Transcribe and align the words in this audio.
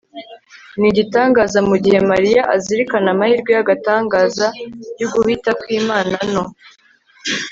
ni 0.79 0.87
igitangaza. 0.91 1.59
mu 1.69 1.75
gihe 1.83 1.99
mariya 2.11 2.41
azirikana 2.55 3.07
amahirwe 3.13 3.49
y'agatangaza 3.55 4.47
y'uguhita 4.99 5.51
kw'imana 5.59 6.17
no 6.33 6.43